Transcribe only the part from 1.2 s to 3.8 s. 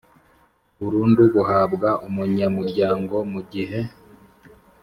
buhabwa umunyamuryango mu gihe